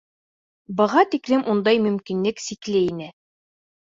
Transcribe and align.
Быға 0.79 1.01
тиклем 1.15 1.43
ундай 1.53 1.81
мөмкинлек 1.83 2.43
сикле 2.45 2.81
ине. 2.87 3.11